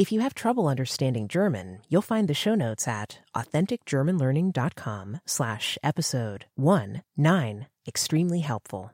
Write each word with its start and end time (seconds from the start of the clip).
If 0.00 0.10
you 0.10 0.22
have 0.22 0.32
trouble 0.32 0.66
understanding 0.66 1.28
German, 1.28 1.82
you'll 1.90 2.00
find 2.00 2.26
the 2.26 2.32
show 2.32 2.54
notes 2.54 2.88
at 2.88 3.18
authenticgermanlearning.com 3.36 5.20
slash 5.26 5.76
episode 5.82 6.46
1-9 6.58 7.66
extremely 7.86 8.40
helpful. 8.40 8.92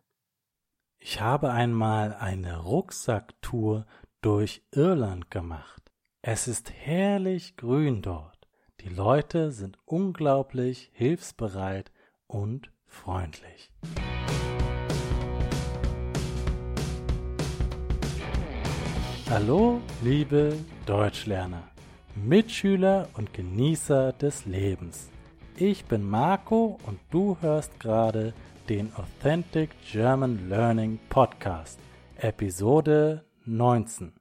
Ich 0.99 1.21
habe 1.21 1.53
einmal 1.53 2.13
eine 2.13 2.59
Rucksacktour 2.59 3.87
durch 4.21 4.63
Irland 4.73 5.31
gemacht. 5.31 5.93
Es 6.23 6.49
ist 6.49 6.73
herrlich 6.73 7.57
grün 7.57 8.03
dort. 8.03 8.49
Die 8.81 8.89
Leute 8.89 9.53
sind 9.53 9.79
unglaublich 9.85 10.91
hilfsbereit 10.93 11.93
und 12.27 12.73
freundlich. 12.89 13.71
Hallo, 19.29 19.81
liebe 20.05 20.57
Deutschlerner, 20.87 21.65
Mitschüler 22.15 23.09
und 23.15 23.35
Genießer 23.35 24.13
des 24.13 24.47
Lebens. 24.47 25.11
Ich 25.57 25.85
bin 25.87 26.09
Marco 26.09 26.79
und 26.87 27.01
du 27.11 27.37
hörst 27.41 27.81
gerade 27.81 28.35
den 28.69 28.95
Authentic 28.95 29.71
German 29.91 30.49
Learning 30.49 31.01
Podcast, 31.09 31.81
Episode 32.19 33.25
19. 33.45 34.13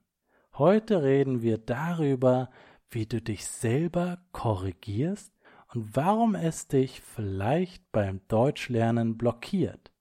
Heute 0.54 1.04
reden 1.04 1.40
wir 1.40 1.58
darüber, 1.58 2.50
wie 2.90 3.06
du 3.06 3.22
dich 3.22 3.46
selber 3.46 4.18
korrigierst 4.32 5.32
und 5.72 5.94
warum 5.94 6.34
es 6.34 6.66
dich 6.66 7.00
vielleicht 7.00 7.92
beim 7.92 8.22
Deutschlernen 8.26 9.16
blockiert. 9.16 9.92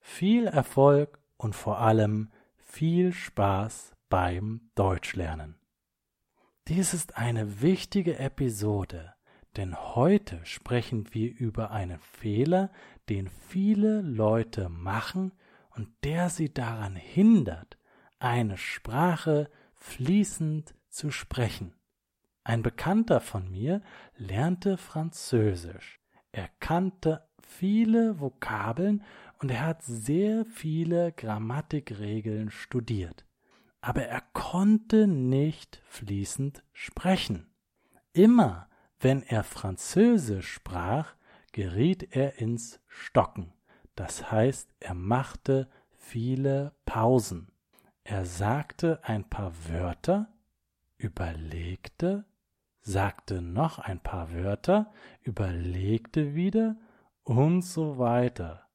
Viel 0.00 0.48
Erfolg 0.48 1.20
und 1.36 1.54
vor 1.54 1.78
allem 1.78 2.32
viel 2.56 3.12
Spaß 3.12 3.94
beim 4.08 4.70
Deutschlernen. 4.74 5.56
Dies 6.66 6.94
ist 6.94 7.16
eine 7.16 7.60
wichtige 7.60 8.18
Episode, 8.18 9.14
denn 9.56 9.76
heute 9.76 10.44
sprechen 10.44 11.12
wir 11.12 11.34
über 11.34 11.70
einen 11.70 11.98
Fehler, 11.98 12.70
den 13.08 13.28
viele 13.28 14.02
Leute 14.02 14.68
machen 14.68 15.32
und 15.70 15.88
der 16.04 16.30
sie 16.30 16.52
daran 16.52 16.96
hindert, 16.96 17.78
eine 18.18 18.58
Sprache 18.58 19.50
fließend 19.74 20.74
zu 20.88 21.10
sprechen. 21.10 21.74
Ein 22.44 22.62
Bekannter 22.62 23.20
von 23.20 23.50
mir 23.50 23.82
lernte 24.16 24.76
Französisch. 24.76 26.00
Er 26.32 26.48
kannte 26.60 27.28
viele 27.40 28.20
Vokabeln 28.20 29.04
und 29.40 29.50
er 29.50 29.64
hat 29.66 29.82
sehr 29.82 30.44
viele 30.44 31.12
Grammatikregeln 31.12 32.50
studiert 32.50 33.27
aber 33.80 34.04
er 34.04 34.22
konnte 34.32 35.06
nicht 35.06 35.82
fließend 35.86 36.62
sprechen. 36.72 37.50
Immer 38.12 38.68
wenn 39.00 39.22
er 39.22 39.44
Französisch 39.44 40.52
sprach, 40.52 41.14
geriet 41.52 42.16
er 42.16 42.38
ins 42.38 42.80
Stocken. 42.86 43.52
Das 43.94 44.30
heißt, 44.30 44.68
er 44.80 44.94
machte 44.94 45.68
viele 45.96 46.72
Pausen. 46.84 47.52
Er 48.04 48.24
sagte 48.24 49.00
ein 49.04 49.28
paar 49.28 49.52
Wörter, 49.68 50.32
überlegte, 50.96 52.24
sagte 52.80 53.42
noch 53.42 53.78
ein 53.78 54.00
paar 54.00 54.32
Wörter, 54.32 54.92
überlegte 55.22 56.34
wieder 56.34 56.76
und 57.22 57.62
so 57.62 57.98
weiter. 57.98 58.66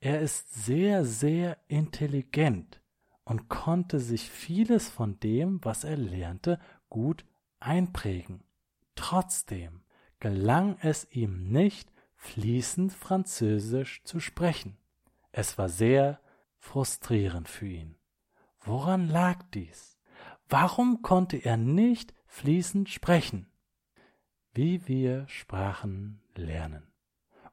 Er 0.00 0.20
ist 0.20 0.52
sehr, 0.64 1.04
sehr 1.04 1.56
intelligent 1.68 2.82
und 3.24 3.48
konnte 3.48 4.00
sich 4.00 4.30
vieles 4.30 4.88
von 4.88 5.18
dem, 5.20 5.64
was 5.64 5.84
er 5.84 5.96
lernte, 5.96 6.60
gut 6.88 7.24
einprägen. 7.58 8.44
Trotzdem 8.94 9.82
gelang 10.20 10.76
es 10.80 11.06
ihm 11.10 11.48
nicht, 11.48 11.90
fließend 12.16 12.92
Französisch 12.92 14.02
zu 14.04 14.20
sprechen. 14.20 14.78
Es 15.32 15.58
war 15.58 15.68
sehr 15.68 16.20
frustrierend 16.58 17.48
für 17.48 17.66
ihn. 17.66 17.96
Woran 18.60 19.08
lag 19.08 19.42
dies? 19.52 19.98
Warum 20.48 21.02
konnte 21.02 21.36
er 21.36 21.56
nicht 21.56 22.14
fließend 22.26 22.88
sprechen? 22.88 23.46
Wie 24.52 24.86
wir 24.88 25.28
Sprachen 25.28 26.22
lernen. 26.34 26.94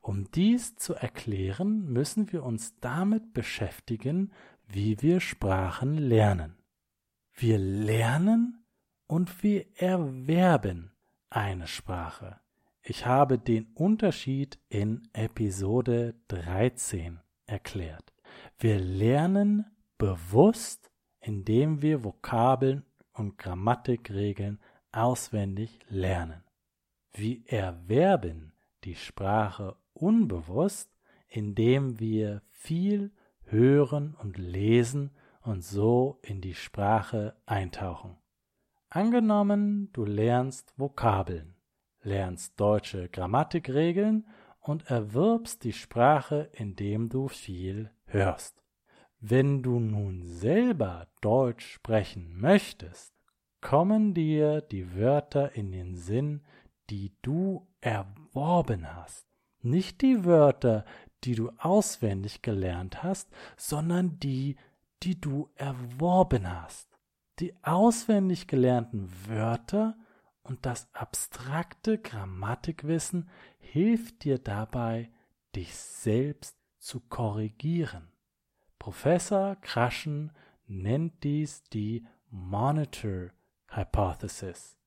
Um 0.01 0.31
dies 0.31 0.75
zu 0.77 0.93
erklären, 0.95 1.91
müssen 1.91 2.31
wir 2.31 2.43
uns 2.43 2.79
damit 2.79 3.33
beschäftigen, 3.33 4.31
wie 4.73 5.01
wir 5.01 5.19
Sprachen 5.19 5.97
lernen. 5.97 6.57
Wir 7.33 7.57
lernen 7.57 8.65
und 9.07 9.43
wir 9.43 9.65
erwerben 9.75 10.91
eine 11.29 11.67
Sprache. 11.67 12.39
Ich 12.81 13.05
habe 13.05 13.37
den 13.37 13.67
Unterschied 13.73 14.59
in 14.69 15.07
Episode 15.13 16.15
13 16.29 17.19
erklärt. 17.45 18.13
Wir 18.57 18.79
lernen 18.79 19.65
bewusst, 19.97 20.89
indem 21.19 21.81
wir 21.81 22.03
Vokabeln 22.03 22.85
und 23.13 23.37
Grammatikregeln 23.37 24.59
auswendig 24.91 25.79
lernen. 25.89 26.43
Wir 27.13 27.41
erwerben 27.47 28.53
die 28.83 28.95
Sprache 28.95 29.75
unbewusst, 29.93 30.89
indem 31.27 31.99
wir 31.99 32.41
viel 32.49 33.11
hören 33.51 34.15
und 34.19 34.37
lesen 34.37 35.11
und 35.41 35.63
so 35.63 36.19
in 36.21 36.41
die 36.41 36.53
Sprache 36.53 37.35
eintauchen. 37.45 38.17
Angenommen, 38.89 39.89
du 39.93 40.05
lernst 40.05 40.73
Vokabeln, 40.77 41.55
lernst 42.01 42.59
deutsche 42.59 43.09
Grammatikregeln 43.09 44.27
und 44.59 44.89
erwirbst 44.89 45.63
die 45.63 45.73
Sprache, 45.73 46.49
indem 46.53 47.09
du 47.09 47.27
viel 47.27 47.91
hörst. 48.05 48.61
Wenn 49.19 49.61
du 49.61 49.79
nun 49.79 50.23
selber 50.23 51.07
Deutsch 51.21 51.65
sprechen 51.65 52.39
möchtest, 52.39 53.13
kommen 53.61 54.13
dir 54.13 54.61
die 54.61 54.95
Wörter 54.95 55.55
in 55.55 55.71
den 55.71 55.95
Sinn, 55.95 56.41
die 56.89 57.13
du 57.21 57.67
erworben 57.79 58.93
hast. 58.95 59.27
Nicht 59.61 60.01
die 60.01 60.25
Wörter, 60.25 60.85
die 61.23 61.35
du 61.35 61.51
auswendig 61.57 62.41
gelernt 62.41 63.03
hast, 63.03 63.29
sondern 63.57 64.19
die, 64.19 64.55
die 65.03 65.19
du 65.19 65.49
erworben 65.55 66.49
hast. 66.49 66.87
Die 67.39 67.53
auswendig 67.63 68.47
gelernten 68.47 69.09
Wörter 69.27 69.95
und 70.43 70.65
das 70.65 70.87
abstrakte 70.93 71.97
Grammatikwissen 71.97 73.29
hilft 73.59 74.23
dir 74.23 74.37
dabei, 74.37 75.11
dich 75.55 75.75
selbst 75.75 76.57
zu 76.79 76.99
korrigieren. 76.99 78.11
Professor 78.79 79.55
Kraschen 79.57 80.31
nennt 80.67 81.23
dies 81.23 81.63
die 81.65 82.05
Monitor 82.29 83.29
Hypothesis. 83.69 84.77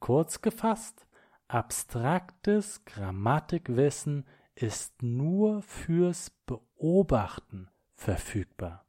Kurz 0.00 0.40
gefasst, 0.40 1.06
abstraktes 1.48 2.84
Grammatikwissen 2.84 4.24
ist 4.54 5.02
nur 5.02 5.62
fürs 5.62 6.30
Beobachten 6.46 7.68
verfügbar. 7.94 8.86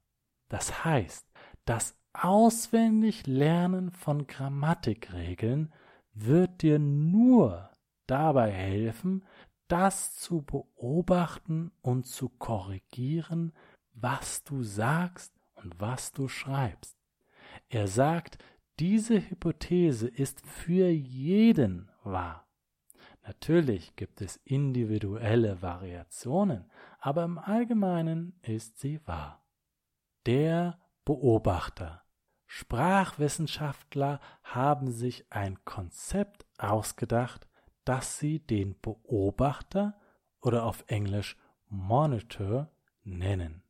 Das 0.50 0.84
heißt, 0.84 1.26
das 1.66 1.96
auswendig 2.14 3.26
Lernen 3.26 3.92
von 3.92 4.28
Grammatikregeln 4.28 5.74
wird 6.14 6.62
dir 6.62 6.80
nur 6.80 7.72
dabei 8.06 8.52
helfen, 8.52 9.24
das 9.68 10.16
zu 10.16 10.44
beobachten 10.44 11.72
und 11.82 12.06
zu 12.06 12.30
korrigieren, 12.30 13.54
was 13.94 14.44
du 14.44 14.64
sagst 14.64 15.34
und 15.56 15.80
was 15.80 16.12
du 16.12 16.28
schreibst. 16.28 16.98
Er 17.70 17.88
sagt, 17.88 18.38
diese 18.80 19.30
Hypothese 19.30 20.08
ist 20.08 20.46
für 20.46 20.90
jeden 20.90 21.90
wahr. 22.04 22.48
Natürlich 23.26 23.96
gibt 23.96 24.22
es 24.22 24.38
individuelle 24.44 25.62
Variationen, 25.62 26.70
aber 27.00 27.24
im 27.24 27.38
Allgemeinen 27.38 28.38
ist 28.42 28.80
sie 28.80 29.00
wahr. 29.08 29.46
Der 30.26 30.80
Beobachter. 31.06 32.04
Sprachwissenschaftler 32.46 34.20
haben 34.44 34.92
sich 34.92 35.26
ein 35.32 35.64
Konzept 35.64 36.46
ausgedacht, 36.58 37.48
das 37.86 38.20
sie 38.20 38.40
den 38.40 38.80
Beobachter 38.80 40.00
oder 40.42 40.66
auf 40.66 40.84
Englisch 40.88 41.38
Monitor 41.70 42.70
nennen. 43.04 43.64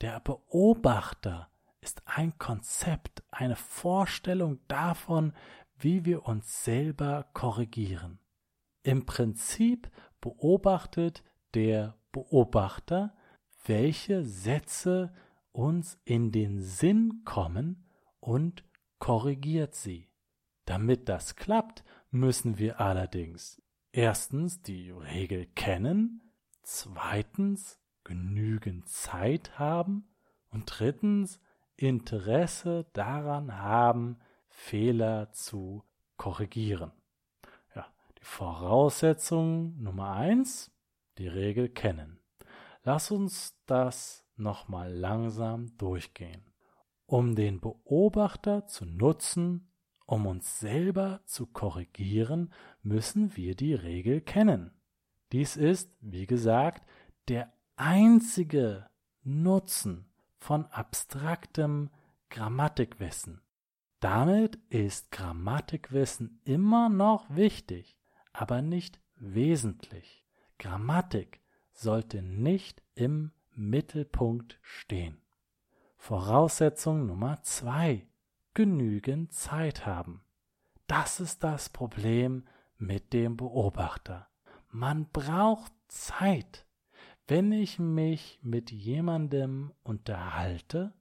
Der 0.00 0.20
Beobachter 0.20 1.50
ist 1.80 2.02
ein 2.06 2.38
Konzept, 2.38 3.22
eine 3.30 3.56
Vorstellung 3.56 4.60
davon, 4.68 5.32
wie 5.76 6.04
wir 6.04 6.26
uns 6.26 6.64
selber 6.64 7.26
korrigieren. 7.34 8.21
Im 8.82 9.06
Prinzip 9.06 9.90
beobachtet 10.20 11.22
der 11.54 11.96
Beobachter, 12.10 13.14
welche 13.64 14.24
Sätze 14.24 15.12
uns 15.52 16.00
in 16.04 16.32
den 16.32 16.60
Sinn 16.60 17.22
kommen 17.24 17.84
und 18.20 18.64
korrigiert 18.98 19.74
sie. 19.74 20.08
Damit 20.64 21.08
das 21.08 21.36
klappt, 21.36 21.84
müssen 22.10 22.58
wir 22.58 22.80
allerdings 22.80 23.62
erstens 23.92 24.62
die 24.62 24.90
Regel 24.90 25.46
kennen, 25.46 26.32
zweitens 26.62 27.78
genügend 28.04 28.88
Zeit 28.88 29.58
haben 29.58 30.08
und 30.50 30.64
drittens 30.66 31.40
Interesse 31.76 32.86
daran 32.92 33.58
haben, 33.58 34.18
Fehler 34.48 35.32
zu 35.32 35.84
korrigieren. 36.16 36.92
Die 38.22 38.28
Voraussetzung 38.28 39.82
Nummer 39.82 40.12
eins, 40.12 40.70
die 41.18 41.26
Regel 41.26 41.68
kennen. 41.68 42.20
Lass 42.84 43.10
uns 43.10 43.60
das 43.66 44.24
nochmal 44.36 44.94
langsam 44.94 45.76
durchgehen. 45.76 46.48
Um 47.06 47.34
den 47.34 47.60
Beobachter 47.60 48.68
zu 48.68 48.84
nutzen, 48.84 49.72
um 50.06 50.26
uns 50.26 50.60
selber 50.60 51.20
zu 51.24 51.46
korrigieren, 51.46 52.52
müssen 52.80 53.36
wir 53.36 53.56
die 53.56 53.74
Regel 53.74 54.20
kennen. 54.20 54.70
Dies 55.32 55.56
ist, 55.56 55.90
wie 56.00 56.28
gesagt, 56.28 56.86
der 57.26 57.52
einzige 57.74 58.88
Nutzen 59.24 60.06
von 60.38 60.66
abstraktem 60.66 61.90
Grammatikwissen. 62.30 63.42
Damit 63.98 64.60
ist 64.68 65.10
Grammatikwissen 65.10 66.40
immer 66.44 66.88
noch 66.88 67.28
wichtig, 67.28 67.98
aber 68.32 68.62
nicht 68.62 69.00
wesentlich. 69.16 70.24
Grammatik 70.58 71.40
sollte 71.72 72.22
nicht 72.22 72.82
im 72.94 73.32
Mittelpunkt 73.54 74.58
stehen. 74.62 75.20
Voraussetzung 75.96 77.06
Nummer 77.06 77.42
zwei: 77.42 78.06
genügend 78.54 79.32
Zeit 79.32 79.86
haben. 79.86 80.22
Das 80.86 81.20
ist 81.20 81.44
das 81.44 81.68
Problem 81.68 82.44
mit 82.76 83.12
dem 83.12 83.36
Beobachter. 83.36 84.28
Man 84.70 85.08
braucht 85.10 85.72
Zeit. 85.88 86.66
Wenn 87.28 87.52
ich 87.52 87.78
mich 87.78 88.40
mit 88.42 88.70
jemandem 88.70 89.72
unterhalte, 89.84 90.92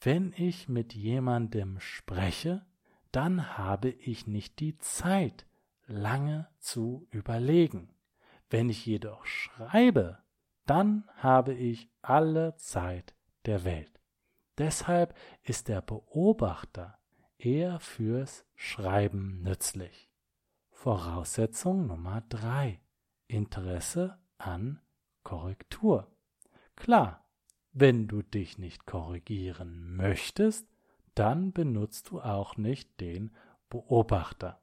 wenn 0.00 0.32
ich 0.36 0.68
mit 0.68 0.94
jemandem 0.94 1.80
spreche, 1.80 2.66
dann 3.10 3.56
habe 3.56 3.88
ich 3.88 4.26
nicht 4.26 4.60
die 4.60 4.76
Zeit, 4.78 5.46
lange 5.86 6.48
zu 6.58 7.06
überlegen. 7.10 7.94
Wenn 8.50 8.68
ich 8.68 8.84
jedoch 8.86 9.24
schreibe, 9.26 10.18
dann 10.66 11.08
habe 11.16 11.54
ich 11.54 11.90
alle 12.02 12.56
Zeit 12.56 13.14
der 13.46 13.64
Welt. 13.64 14.00
Deshalb 14.58 15.16
ist 15.42 15.68
der 15.68 15.80
Beobachter 15.80 16.98
eher 17.38 17.80
fürs 17.80 18.46
Schreiben 18.54 19.42
nützlich. 19.42 20.10
Voraussetzung 20.70 21.86
Nummer 21.86 22.22
drei: 22.28 22.80
Interesse 23.26 24.18
an 24.38 24.80
Korrektur. 25.22 26.10
Klar, 26.76 27.24
wenn 27.72 28.06
du 28.06 28.22
dich 28.22 28.58
nicht 28.58 28.86
korrigieren 28.86 29.96
möchtest, 29.96 30.68
dann 31.14 31.52
benutzt 31.52 32.10
du 32.10 32.20
auch 32.20 32.56
nicht 32.56 33.00
den 33.00 33.34
Beobachter. 33.68 34.61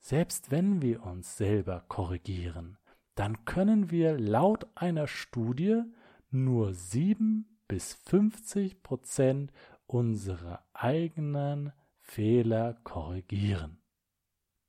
Selbst 0.00 0.50
wenn 0.50 0.82
wir 0.82 1.04
uns 1.04 1.36
selber 1.36 1.84
korrigieren, 1.88 2.78
dann 3.14 3.44
können 3.44 3.90
wir 3.90 4.18
laut 4.18 4.66
einer 4.74 5.06
Studie 5.06 5.82
nur 6.30 6.72
7 6.72 7.46
bis 7.68 7.94
50 7.94 8.82
Prozent 8.82 9.52
unserer 9.86 10.64
eigenen 10.72 11.72
Fehler 11.98 12.74
korrigieren. 12.82 13.82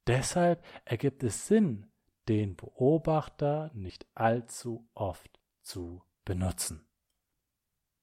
Deshalb 0.06 0.64
ergibt 0.86 1.24
es 1.24 1.48
Sinn, 1.48 1.88
den 2.28 2.56
Beobachter 2.56 3.72
nicht 3.74 4.06
allzu 4.14 4.88
oft 4.94 5.40
zu 5.62 6.04
benutzen. 6.26 6.86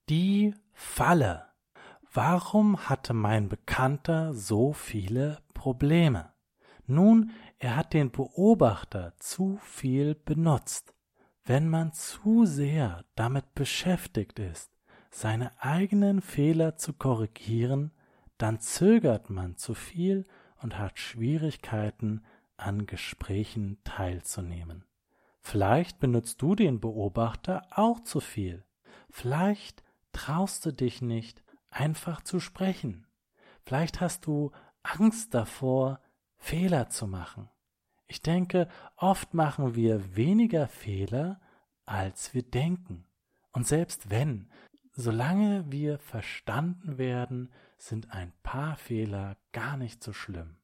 Die 0.09 0.55
Falle. 0.73 1.47
Warum 2.13 2.89
hatte 2.89 3.13
mein 3.13 3.49
Bekannter 3.49 4.33
so 4.33 4.73
viele 4.73 5.43
Probleme? 5.53 6.33
Nun, 6.91 7.33
er 7.59 7.77
hat 7.77 7.93
den 7.93 8.11
Beobachter 8.11 9.13
zu 9.19 9.59
viel 9.63 10.15
benutzt. 10.15 10.95
Wenn 11.45 11.69
man 11.69 11.93
zu 11.93 12.47
sehr 12.47 13.05
damit 13.15 13.55
beschäftigt 13.55 14.39
ist, 14.39 14.71
seine 15.11 15.53
eigenen 15.63 16.23
Fehler 16.23 16.77
zu 16.77 16.95
korrigieren, 16.95 17.93
dann 18.39 18.61
zögert 18.61 19.29
man 19.29 19.57
zu 19.59 19.75
viel 19.75 20.27
und 20.63 20.79
hat 20.79 20.99
Schwierigkeiten, 20.99 22.25
an 22.57 22.87
Gesprächen 22.87 23.79
teilzunehmen. 23.85 24.85
Vielleicht 25.41 26.01
benutzt 26.01 26.41
du 26.43 26.55
den 26.55 26.81
Beobachter 26.81 27.67
auch 27.71 28.01
zu 28.01 28.21
viel. 28.21 28.65
Vielleicht 29.11 29.85
traust 30.13 30.65
du 30.67 30.73
dich 30.73 31.03
nicht, 31.03 31.45
einfach 31.71 32.23
zu 32.23 32.41
sprechen. 32.41 33.07
Vielleicht 33.65 34.01
hast 34.01 34.27
du 34.27 34.53
Angst 34.83 35.35
davor, 35.35 36.01
Fehler 36.39 36.89
zu 36.89 37.07
machen. 37.07 37.49
Ich 38.07 38.23
denke, 38.23 38.69
oft 38.97 39.35
machen 39.35 39.75
wir 39.75 40.17
weniger 40.17 40.67
Fehler, 40.67 41.41
als 41.85 42.33
wir 42.33 42.43
denken. 42.43 43.07
Und 43.53 43.67
selbst 43.67 44.11
wenn, 44.11 44.51
solange 44.93 45.71
wir 45.71 45.99
verstanden 45.99 46.97
werden, 46.97 47.51
sind 47.77 48.13
ein 48.13 48.33
paar 48.43 48.77
Fehler 48.77 49.37
gar 49.53 49.77
nicht 49.77 50.03
so 50.03 50.13
schlimm. 50.13 50.57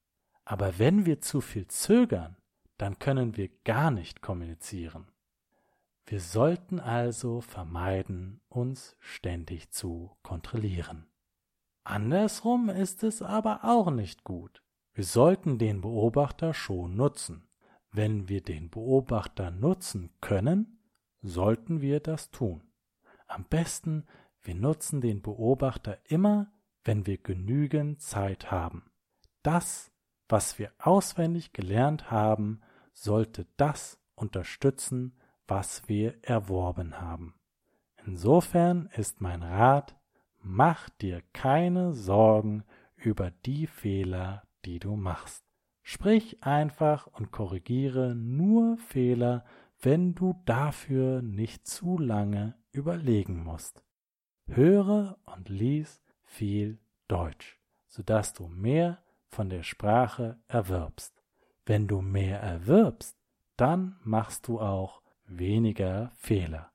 Aber 0.45 0.79
wenn 0.79 1.07
wir 1.07 1.21
zu 1.21 1.41
viel 1.41 1.69
zögern, 1.69 2.37
dann 2.79 2.99
können 2.99 3.37
wir 3.37 3.49
gar 3.65 3.91
nicht 3.91 4.21
kommunizieren. 4.21 5.07
Wir 6.07 6.21
sollten 6.21 6.81
also 6.81 7.41
vermeiden, 7.41 8.41
uns 8.49 8.97
ständig 9.01 9.71
zu 9.71 10.17
kontrollieren. 10.23 11.07
Andersrum 11.85 12.69
ist 12.69 13.05
es 13.05 13.23
aber 13.23 13.65
auch 13.65 13.91
nicht 13.91 14.25
gut. 14.25 14.64
Wir 14.95 15.05
sollten 15.05 15.59
den 15.59 15.81
Beobachter 15.81 16.55
schon 16.55 16.95
nutzen. 16.95 17.49
Wenn 17.91 18.29
wir 18.29 18.43
den 18.43 18.71
Beobachter 18.71 19.51
nutzen 19.51 20.11
können, 20.21 20.79
sollten 21.21 21.81
wir 21.81 21.99
das 21.99 22.31
tun. 22.31 22.63
Am 23.27 23.45
besten, 23.45 24.07
wir 24.41 24.55
nutzen 24.55 25.01
den 25.01 25.21
Beobachter 25.21 25.99
immer, 26.05 26.53
wenn 26.85 27.07
wir 27.07 27.19
genügend 27.19 28.03
Zeit 28.03 28.53
haben. 28.53 28.85
Das, 29.43 29.91
was 30.29 30.59
wir 30.61 30.71
auswendig 30.79 31.53
gelernt 31.53 32.13
haben, 32.13 32.61
sollte 32.93 33.47
das 33.57 33.99
unterstützen, 34.15 35.19
was 35.49 35.89
wir 35.89 36.23
erworben 36.23 37.01
haben. 37.01 37.35
Insofern 38.07 38.89
ist 38.95 39.21
mein 39.21 39.43
Rat, 39.43 39.97
mach 40.41 40.89
dir 40.89 41.21
keine 41.33 41.95
Sorgen 41.95 42.65
über 42.97 43.31
die 43.31 43.67
Fehler, 43.67 44.44
die 44.65 44.79
du 44.79 44.97
machst. 44.97 45.45
Sprich 45.83 46.43
einfach 46.43 47.07
und 47.07 47.31
korrigiere 47.31 48.15
nur 48.15 48.79
Fehler, 48.79 49.45
wenn 49.81 50.15
du 50.15 50.41
dafür 50.47 51.21
nicht 51.21 51.67
zu 51.67 51.99
lange 51.99 52.55
überlegen 52.73 53.45
musst. 53.45 53.85
Höre 54.47 55.19
und 55.27 55.49
lies 55.49 56.03
viel 56.23 56.79
Deutsch, 57.07 57.61
sodass 57.87 58.33
du 58.33 58.49
mehr 58.49 59.03
von 59.29 59.51
der 59.51 59.63
Sprache 59.63 60.39
erwirbst. 60.49 61.23
Wenn 61.67 61.87
du 61.87 62.01
mehr 62.01 62.41
erwirbst, 62.41 63.17
dann 63.57 63.97
machst 64.03 64.49
du 64.49 64.61
auch 64.61 65.03
weniger 65.27 66.11
Fehler. 66.15 66.71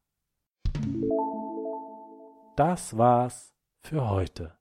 Das 2.56 2.98
war's 2.98 3.54
für 3.82 4.10
heute. 4.10 4.59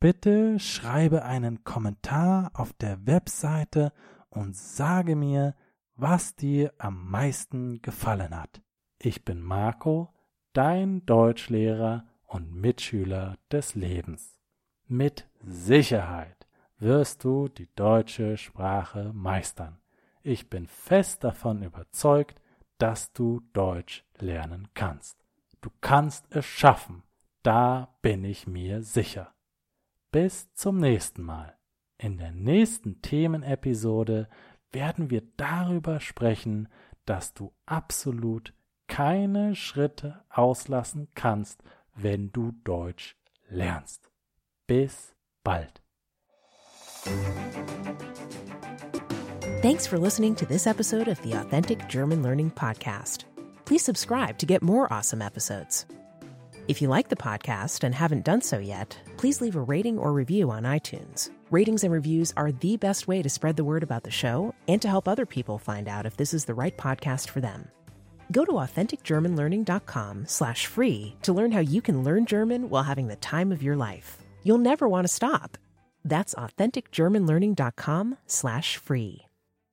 Bitte 0.00 0.58
schreibe 0.58 1.26
einen 1.26 1.62
Kommentar 1.62 2.52
auf 2.54 2.72
der 2.72 3.06
Webseite 3.06 3.92
und 4.30 4.56
sage 4.56 5.14
mir, 5.14 5.54
was 5.94 6.34
dir 6.34 6.72
am 6.78 7.10
meisten 7.10 7.82
gefallen 7.82 8.34
hat. 8.34 8.62
Ich 8.98 9.26
bin 9.26 9.42
Marco, 9.42 10.08
dein 10.54 11.04
Deutschlehrer 11.04 12.06
und 12.24 12.50
Mitschüler 12.50 13.36
des 13.52 13.74
Lebens. 13.74 14.40
Mit 14.86 15.28
Sicherheit 15.42 16.46
wirst 16.78 17.22
du 17.22 17.48
die 17.48 17.68
deutsche 17.74 18.38
Sprache 18.38 19.12
meistern. 19.12 19.82
Ich 20.22 20.48
bin 20.48 20.66
fest 20.66 21.24
davon 21.24 21.62
überzeugt, 21.62 22.40
dass 22.78 23.12
du 23.12 23.42
Deutsch 23.52 24.06
lernen 24.18 24.68
kannst. 24.72 25.22
Du 25.60 25.68
kannst 25.82 26.24
es 26.30 26.46
schaffen, 26.46 27.02
da 27.42 27.94
bin 28.00 28.24
ich 28.24 28.46
mir 28.46 28.82
sicher. 28.82 29.34
Bis 30.12 30.52
zum 30.54 30.78
nächsten 30.78 31.22
Mal. 31.22 31.56
In 31.96 32.18
der 32.18 32.32
nächsten 32.32 33.00
Themenepisode 33.00 34.28
werden 34.72 35.10
wir 35.10 35.22
darüber 35.36 36.00
sprechen, 36.00 36.68
dass 37.04 37.32
du 37.32 37.52
absolut 37.66 38.52
keine 38.88 39.54
Schritte 39.54 40.24
auslassen 40.28 41.08
kannst, 41.14 41.62
wenn 41.94 42.32
du 42.32 42.52
Deutsch 42.64 43.16
lernst. 43.48 44.10
Bis 44.66 45.14
bald. 45.44 45.80
Thanks 49.62 49.86
for 49.86 49.98
listening 49.98 50.34
to 50.36 50.46
this 50.46 50.66
episode 50.66 51.08
of 51.08 51.22
the 51.22 51.34
Authentic 51.34 51.88
German 51.88 52.22
Learning 52.22 52.50
Podcast. 52.50 53.26
Please 53.64 53.84
subscribe 53.84 54.38
to 54.38 54.46
get 54.46 54.62
more 54.62 54.92
awesome 54.92 55.22
episodes. 55.22 55.86
If 56.68 56.80
you 56.80 56.88
like 56.88 57.08
the 57.08 57.16
podcast 57.16 57.84
and 57.84 57.94
haven't 57.94 58.24
done 58.24 58.42
so 58.42 58.58
yet, 58.58 58.96
please 59.16 59.40
leave 59.40 59.56
a 59.56 59.60
rating 59.60 59.98
or 59.98 60.12
review 60.12 60.50
on 60.50 60.62
iTunes. 60.62 61.30
Ratings 61.50 61.82
and 61.82 61.92
reviews 61.92 62.32
are 62.36 62.52
the 62.52 62.76
best 62.76 63.08
way 63.08 63.22
to 63.22 63.28
spread 63.28 63.56
the 63.56 63.64
word 63.64 63.82
about 63.82 64.04
the 64.04 64.10
show 64.10 64.54
and 64.68 64.80
to 64.82 64.88
help 64.88 65.08
other 65.08 65.26
people 65.26 65.58
find 65.58 65.88
out 65.88 66.06
if 66.06 66.16
this 66.16 66.32
is 66.32 66.44
the 66.44 66.54
right 66.54 66.76
podcast 66.76 67.28
for 67.28 67.40
them. 67.40 67.68
Go 68.30 68.44
to 68.44 68.52
authenticgermanlearning.com 68.52 70.26
slash 70.26 70.66
free 70.66 71.16
to 71.22 71.32
learn 71.32 71.50
how 71.50 71.60
you 71.60 71.82
can 71.82 72.04
learn 72.04 72.26
German 72.26 72.70
while 72.70 72.84
having 72.84 73.08
the 73.08 73.16
time 73.16 73.50
of 73.50 73.62
your 73.62 73.74
life. 73.74 74.18
You'll 74.44 74.58
never 74.58 74.88
want 74.88 75.06
to 75.06 75.12
stop. 75.12 75.58
That's 76.04 76.34
authenticgermanlearning.com 76.36 78.16
slash 78.26 78.76
free. 78.76 79.26